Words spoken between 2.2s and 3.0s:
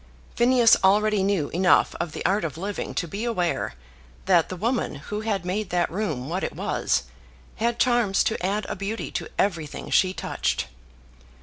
art of living